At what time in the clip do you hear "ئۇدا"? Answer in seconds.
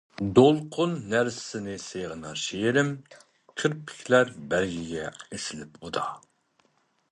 5.85-6.11